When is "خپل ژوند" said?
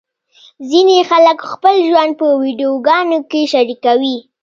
1.51-2.11